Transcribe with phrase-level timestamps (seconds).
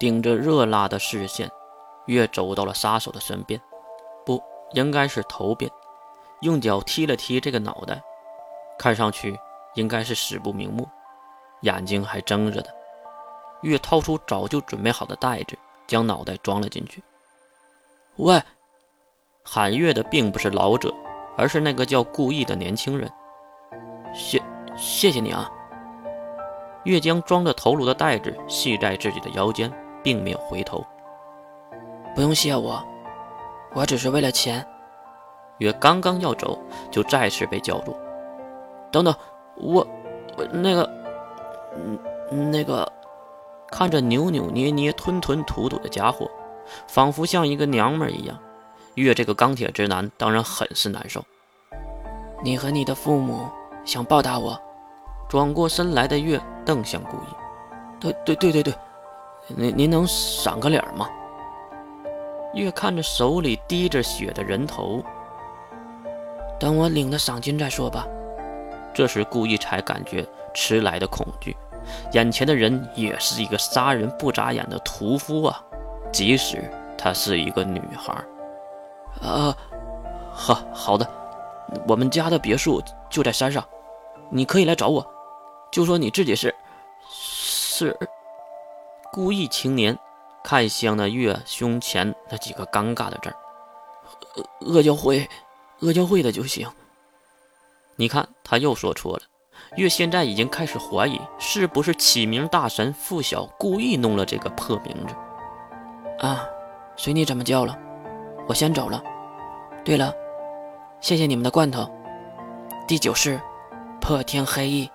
[0.00, 1.50] 顶着热辣的视线，
[2.06, 3.60] 月走到了杀手的身边，
[4.24, 4.42] 不
[4.72, 5.70] 应该是头边，
[6.40, 8.02] 用脚踢了踢这个脑袋，
[8.78, 9.38] 看上去
[9.74, 10.88] 应该是死不瞑目，
[11.60, 12.74] 眼睛还睁着的。
[13.60, 17.04] 月掏出早就准备好的袋子，将脑袋装了进去。
[18.16, 18.42] 喂，
[19.44, 20.94] 喊月的并不是老者，
[21.36, 23.12] 而是那个叫顾意的年轻人。
[24.14, 24.42] 谢，
[24.78, 25.50] 谢谢你啊。
[26.84, 29.70] 月将装着头颅的袋子系在自己的腰间，
[30.02, 30.84] 并没有回头。
[32.14, 32.82] 不用谢我，
[33.74, 34.66] 我只是为了钱。
[35.58, 36.58] 月刚刚要走，
[36.90, 37.96] 就再次被叫住。
[38.90, 39.14] 等等，
[39.56, 39.86] 我，
[40.36, 40.90] 我那个，
[41.76, 42.90] 嗯，那个。
[43.72, 46.28] 看着扭扭捏捏、吞吞吐吐的家伙，
[46.88, 48.36] 仿佛像一个娘们一样，
[48.96, 51.24] 月这个钢铁直男当然很是难受。
[52.42, 53.48] 你和你的父母
[53.84, 54.60] 想报答我？
[55.28, 58.00] 转过身来的月瞪向顾意。
[58.00, 58.74] 对对对对对，
[59.48, 61.08] 您您能赏个脸吗？
[62.54, 65.02] 越看着手里滴着血的人头，
[66.58, 68.06] 等我领了赏金再说吧。
[68.92, 71.56] 这时顾意才感觉迟来的恐惧。
[72.12, 75.64] 眼前的人也是一个杀人不眨眼的屠夫啊！
[76.12, 78.12] 即使她是一个女孩，
[79.22, 79.56] 啊，
[80.30, 81.08] 好好的，
[81.88, 83.64] 我们家的别墅就在山上，
[84.28, 85.06] 你可以来找我，
[85.70, 86.54] 就说你自己是
[87.08, 87.96] 是
[89.12, 89.98] 故意青年，
[90.44, 93.36] 看向那月胸前那几个尴尬的字儿，
[94.60, 95.28] 恶教会，
[95.80, 96.68] 恶教会的就行。
[97.96, 99.22] 你看，他又说错了。
[99.76, 105.14] 月现在已经开始怀疑，是不是启明大神傅晓故意弄了这个破名字？
[106.26, 106.44] 啊，
[106.96, 107.76] 随你怎么叫了，
[108.48, 109.02] 我先走了。
[109.84, 110.14] 对了，
[111.00, 111.88] 谢谢你们的罐头。
[112.86, 113.40] 第九式，
[114.00, 114.90] 破天黑翼。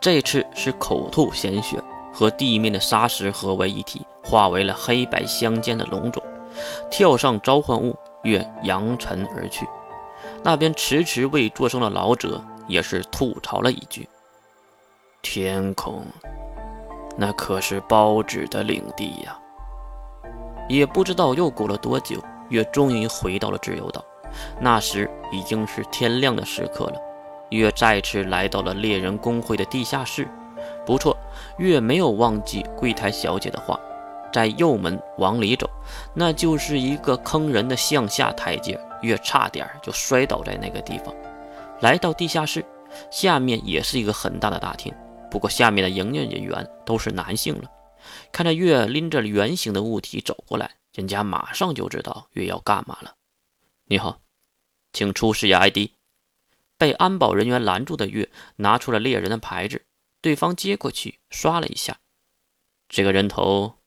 [0.00, 1.82] 这次是口吐鲜血，
[2.12, 6.22] 和地面的沙石合为一体，化为了黑白相间的龙种，
[6.90, 9.66] 跳上召唤物，月扬尘而去。
[10.42, 12.42] 那边迟迟未作声的老者。
[12.68, 14.08] 也是吐槽了一句
[15.20, 16.06] ：“天空，
[17.18, 19.36] 那可是包子的领地呀。”
[20.70, 24.02] 也不知道又过了多久，月终于回到了自由岛。
[24.60, 26.94] 那时已经是天亮的时刻了。
[27.50, 30.26] 月再次来到了猎人公会的地下室。
[30.84, 31.16] 不错，
[31.58, 33.78] 月没有忘记柜台小姐的话，
[34.32, 35.68] 在右门往里走，
[36.14, 38.78] 那就是一个坑人的向下台阶。
[39.02, 41.12] 月差点就摔倒在那个地方。
[41.80, 42.64] 来到地下室，
[43.10, 44.94] 下面也是一个很大的大厅，
[45.28, 47.68] 不过下面的营业人员都是男性了。
[48.30, 53.14] 看着月拎着圆形的物体走过来，人家马上就知道月要干嘛了。
[53.86, 54.20] 你好，
[54.92, 55.90] 请出示一下 ID。
[56.78, 59.82] 被安保人员拦住的月拿出了猎人的牌子，
[60.22, 62.00] 对方接过去刷了一下。
[62.88, 63.78] 这个人头，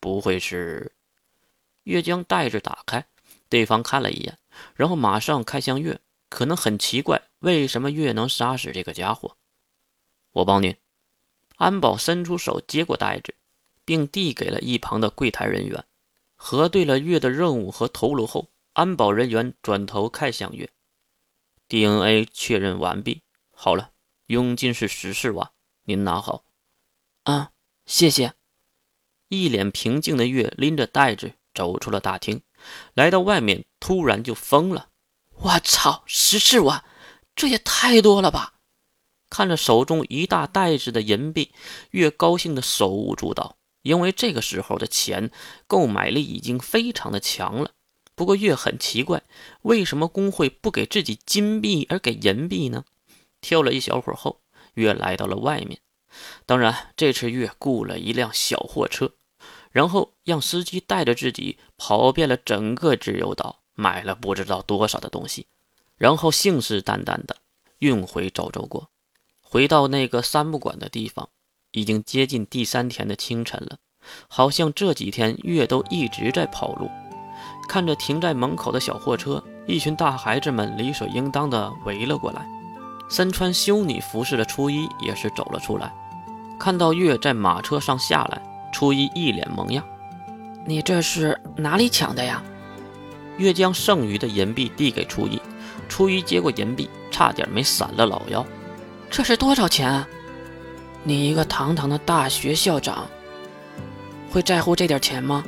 [0.00, 0.96] 不会是？
[1.84, 3.06] 月将袋子打开，
[3.48, 4.36] 对方看了一眼，
[4.74, 6.00] 然后马上看向月。
[6.28, 9.36] 可能很奇怪，为什么月能杀死这个家伙？
[10.32, 10.76] 我帮您。
[11.54, 13.36] 安保伸出手接过袋子，
[13.84, 15.84] 并递给了一旁的柜台人员。
[16.34, 20.68] 核对了月的任务和头颅后，安保人员转头看向月
[21.68, 23.22] ，DNA 确认完毕。
[23.52, 23.92] 好了，
[24.26, 25.52] 佣金是十四万，
[25.86, 26.44] 您拿好。
[27.22, 27.52] 啊，
[27.86, 28.34] 谢谢。
[29.28, 32.42] 一脸平静的月拎着袋子走出了大厅，
[32.94, 34.88] 来到外面，突然就疯了。
[35.38, 36.84] 我操，十四万，
[37.34, 38.54] 这也太多了吧！
[39.30, 41.52] 看着手中一大袋子的银币，
[41.90, 45.30] 月高兴的手舞足蹈，因为这个时候的钱
[45.66, 47.70] 购买力已经非常的强了。
[48.14, 49.22] 不过月很奇怪，
[49.62, 52.84] 为什么工会不给自己金币而给银币呢？
[53.40, 54.40] 挑了一小会儿后，
[54.76, 55.80] 月来到了外面。
[56.46, 59.12] 当然，这次月雇了一辆小货车，
[59.70, 63.60] 然后让司机带着自己跑遍了整个自由岛。
[63.78, 65.48] 买了不知道多少的东西，
[65.98, 67.36] 然后信誓旦旦的
[67.80, 68.88] 运回赵州国。
[69.42, 71.28] 回到那个三不管的地方，
[71.72, 73.76] 已经接近第三天的清晨了。
[74.28, 76.90] 好像这几天月都一直在跑路。
[77.68, 82.55] 看着停在门口的小货车，一群大孩子们理所应当的围了过来。
[83.08, 85.92] 身穿修女服饰的初一也是走了出来，
[86.58, 88.42] 看到月在马车上下来，
[88.72, 89.84] 初一一脸萌样
[90.66, 92.42] ：“你这是哪里抢的呀？”
[93.38, 95.40] 月将剩余的银币递给初一，
[95.88, 98.44] 初一接过银币，差点没闪了老腰。
[99.10, 100.08] 这是多少钱啊？
[101.04, 103.06] 你一个堂堂的大学校长，
[104.30, 105.44] 会在乎这点钱吗？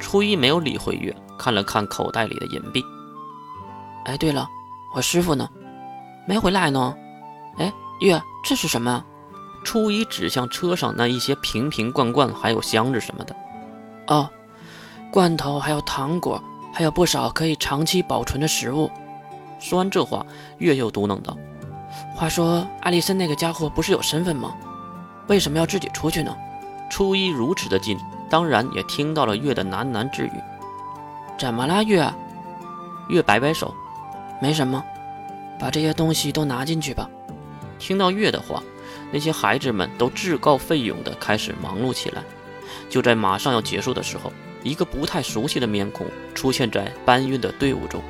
[0.00, 2.82] 初一没有理会月，看了看口袋里的银币。
[4.06, 4.48] 哎，对了，
[4.96, 5.48] 我师傅呢？
[6.30, 6.94] 没回来呢。
[7.58, 9.04] 哎，月，这是什么？
[9.64, 13.34] 初一指向车上那一些瓶瓶罐罐，还有箱子什么的。
[14.06, 14.30] 哦，
[15.10, 16.40] 罐头还有糖果，
[16.72, 18.88] 还有不少可以长期保存的食物。
[19.58, 20.24] 说完这话，
[20.58, 21.36] 月又嘟囔道
[22.14, 24.54] ：“话说，艾丽森那个家伙不是有身份吗？
[25.26, 26.32] 为什么要自己出去呢？”
[26.88, 27.98] 初一如此的近，
[28.28, 30.32] 当然也听到了月的喃喃自语。
[31.36, 32.08] 怎么了，月？
[33.08, 33.74] 月摆摆手，
[34.40, 34.80] 没什么，
[35.60, 37.08] 把这些东西都拿进去吧。
[37.78, 38.62] 听到月的话，
[39.12, 42.24] 那些孩子们都自告奋勇地开始忙碌起来。
[42.88, 48.02] 就在马上要结束的时候，一个不太熟悉的面孔出现在搬运的队伍中。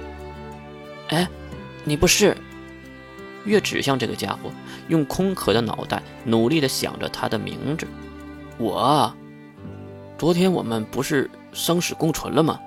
[1.09, 1.29] 哎，
[1.85, 2.37] 你不是？
[3.45, 4.51] 月指向这个家伙，
[4.89, 7.87] 用空壳的脑袋努力地想着他的名字。
[8.59, 9.13] 我，
[10.19, 12.61] 昨天我们不是生死共存了吗？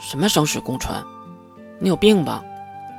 [0.00, 1.00] 什么生死共存？
[1.78, 2.44] 你有病吧？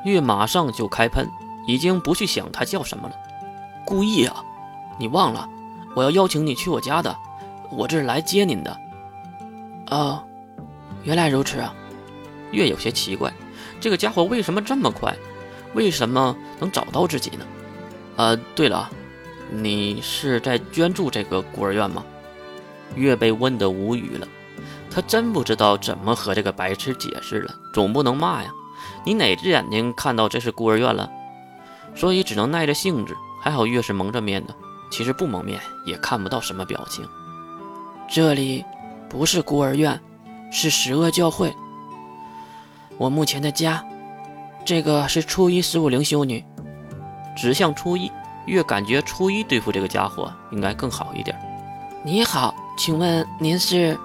[0.06, 1.28] 月马上就开喷，
[1.68, 3.16] 已经不去想他叫什么了。
[3.86, 4.44] 故意啊！
[5.00, 5.48] 你忘了，
[5.96, 7.16] 我要邀请你去我家的，
[7.72, 8.80] 我这是来接您的。
[9.88, 10.24] 哦，
[11.04, 11.74] 原来如此啊！
[12.52, 13.34] 月有些奇怪，
[13.80, 15.16] 这个家伙为什么这么快？
[15.74, 17.46] 为什么能找到自己呢？
[18.16, 18.90] 呃，对了。
[19.52, 22.06] 你是在捐助这个孤儿院吗？
[22.96, 24.28] 月被问得无语了，
[24.92, 28.52] 他真不知道怎么和这个白痴解释了，总不能骂呀。
[29.04, 31.10] 你哪只眼睛看到这是孤儿院了？
[31.96, 33.16] 所以只能耐着性子。
[33.42, 34.54] 还好月是蒙着面的，
[34.92, 37.08] 其实不蒙面也看不到什么表情。
[38.10, 38.66] 这里
[39.10, 39.98] 不是孤儿院，
[40.52, 41.56] 是十恶教会。
[42.98, 43.82] 我目前的家，
[44.66, 46.44] 这个是初一十五灵修女，
[47.38, 48.12] 指向初一。
[48.46, 51.40] 越感觉初一对付这个家伙应该更好一点。
[52.04, 53.98] 你好，请问您是？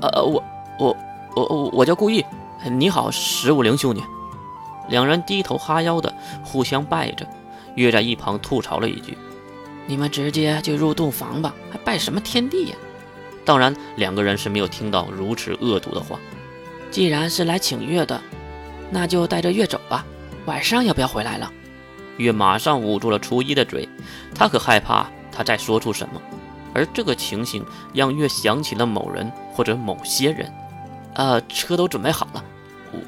[0.00, 0.42] 呃，我
[0.78, 0.96] 我
[1.36, 2.24] 我我我叫顾意。
[2.68, 4.02] 你好，十五灵兄弟。
[4.88, 6.12] 两人低头哈腰的
[6.44, 7.26] 互相拜着。
[7.74, 9.16] 月在一旁吐槽了一句
[9.86, 12.76] ：“你们直接就入洞房吧，还拜什么天地呀？”
[13.46, 16.18] 当然，两个人是没有听到如此恶毒的话。
[16.90, 18.20] 既然是来请月的，
[18.90, 20.04] 那就带着月走吧。
[20.44, 21.50] 晚上要不要回来了？
[22.18, 23.88] 月马上捂住了初一的嘴，
[24.34, 26.20] 他可害怕他再说出什么。
[26.74, 27.64] 而这个情形
[27.94, 30.52] 让月想起了某人或者某些人。
[31.14, 32.44] 呃，车都准备好了，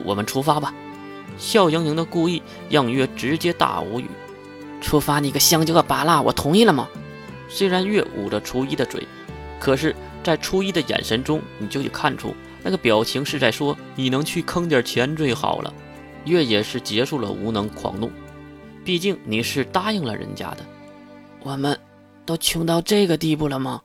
[0.05, 0.75] 我们出发吧。
[1.39, 4.07] 笑盈盈的故意让月直接大无语。
[4.81, 6.89] 出发你个香蕉个拔拉，我同意了吗？
[7.49, 9.07] 虽然月捂着初一的嘴，
[9.61, 15.73] 可是，在初一的眼神中，你就得看出那个表情是在说：“你能去坑点钱最好了。”
[16.25, 18.11] 月也是结束了无能狂怒。
[18.85, 20.59] 毕竟你是答应了人家的，
[21.43, 21.79] 我们
[22.25, 23.81] 都穷到这个地步了吗？